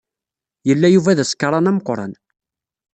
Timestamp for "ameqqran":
1.69-2.13